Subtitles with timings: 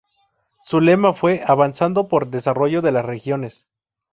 [0.63, 3.67] Su lema fue ""Avanzando por Desarrollo de las Regiones"".